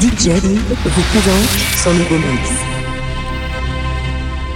[0.00, 2.50] DJ vous présente son nouveau mix.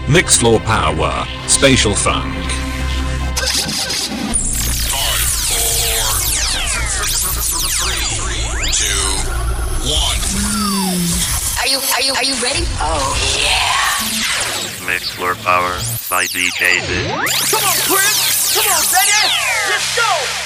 [0.08, 2.32] Mix Floor Power, Spatial Funk.
[11.60, 12.64] Are you are you are you ready?
[12.80, 14.86] Oh yeah.
[14.86, 15.76] Mix Floor Power
[16.08, 17.10] by DJ Sid.
[17.50, 18.54] Come on, Chris!
[18.54, 19.28] Come on, baby!
[19.68, 20.43] Let's go!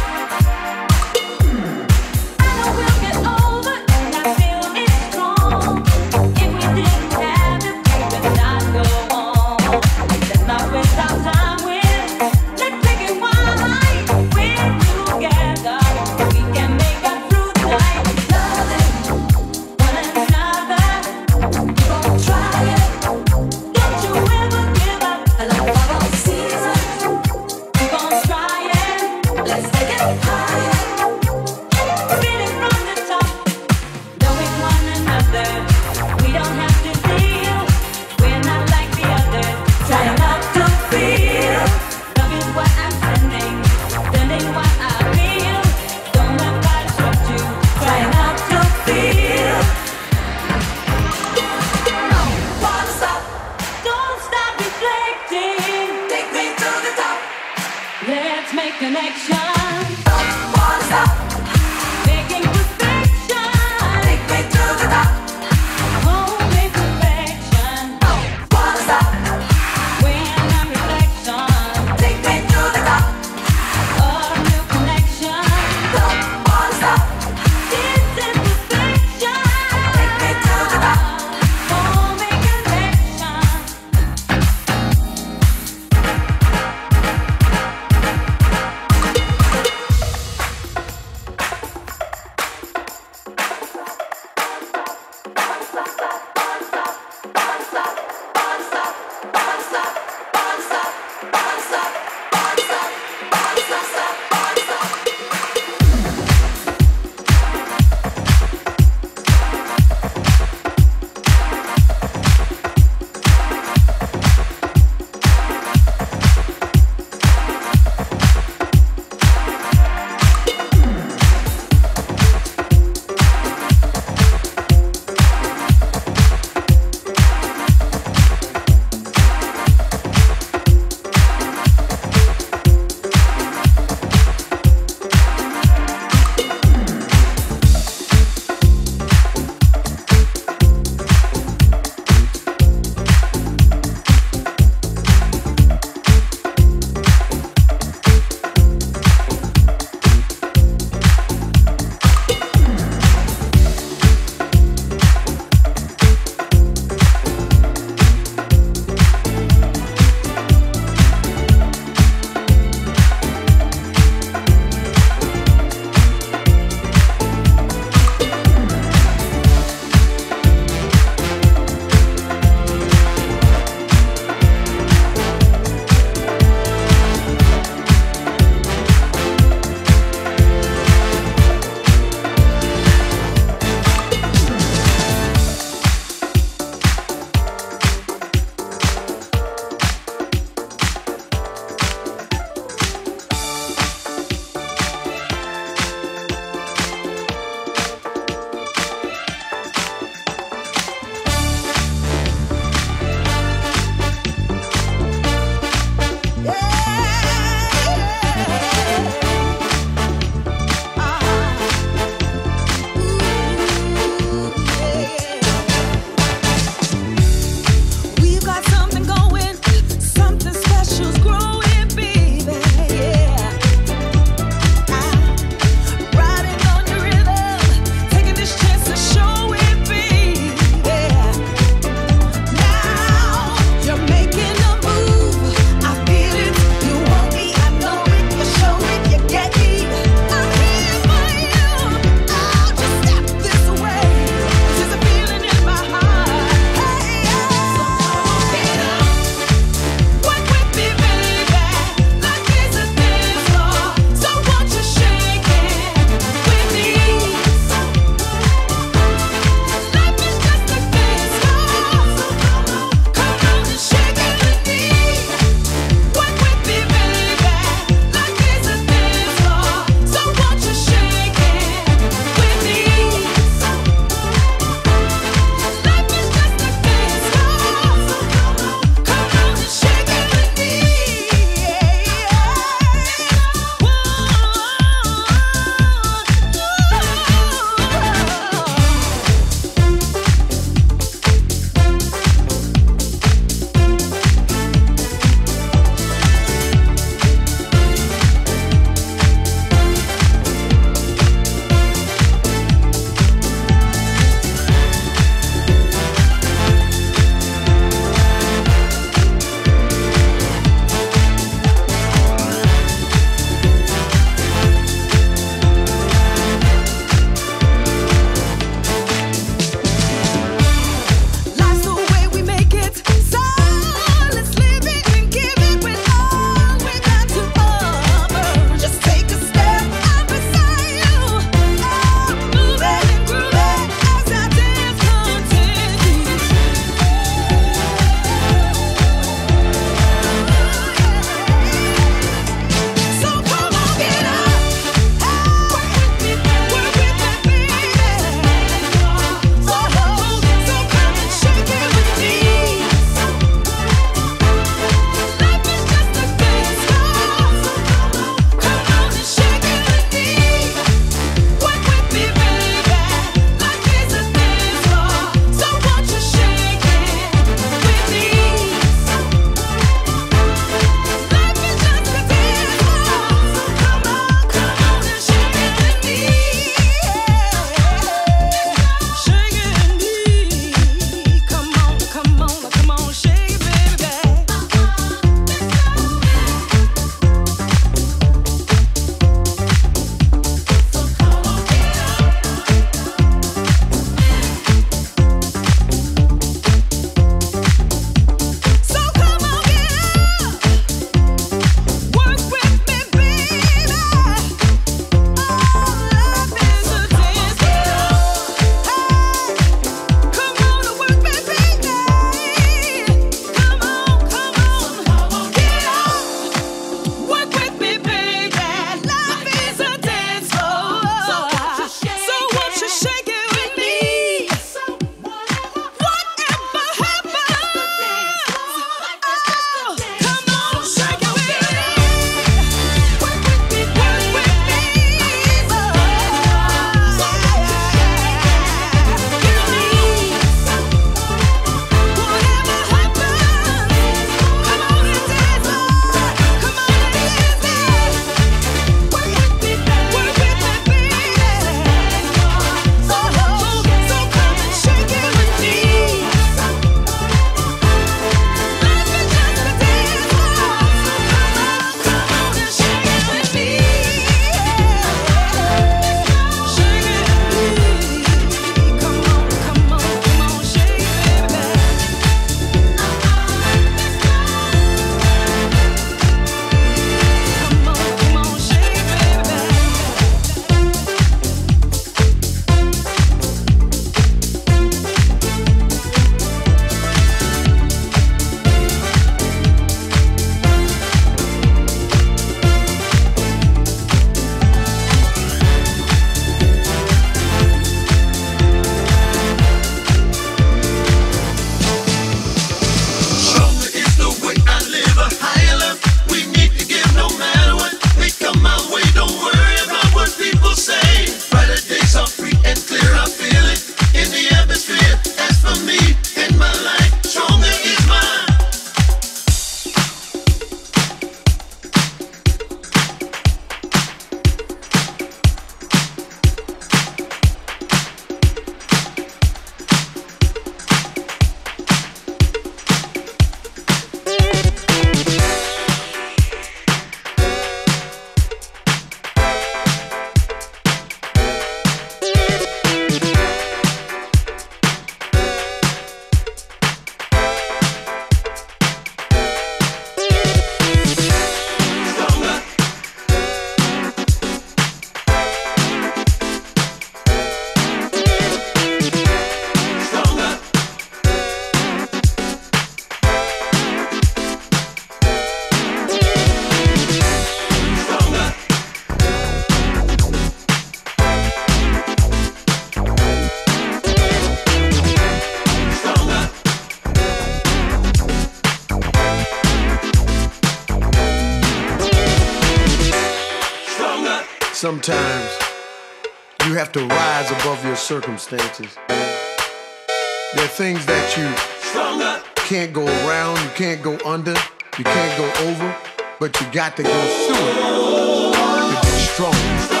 [586.93, 588.97] have to rise above your circumstances.
[589.07, 591.47] There are things that you
[591.89, 592.41] Stronger.
[592.55, 594.55] can't go around, you can't go under,
[594.97, 595.95] you can't go over,
[596.39, 600.00] but you got to go through it to be strong.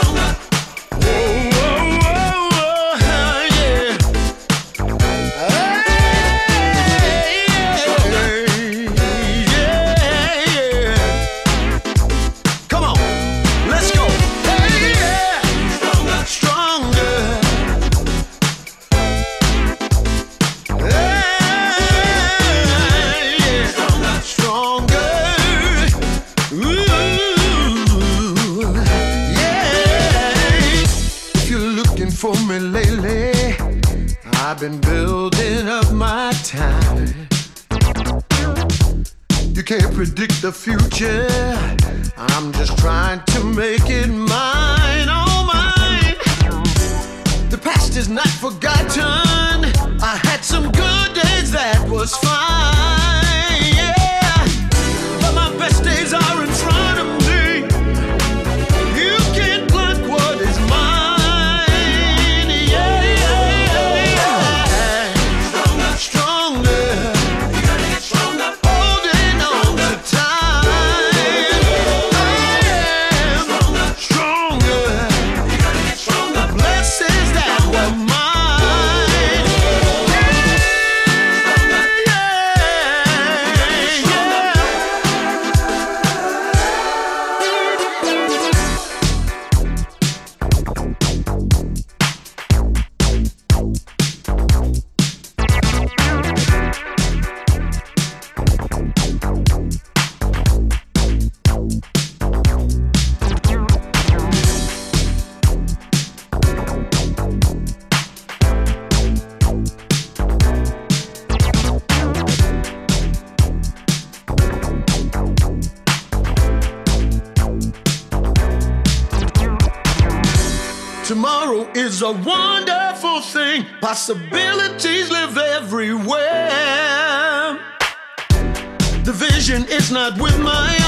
[129.81, 130.80] it's not with my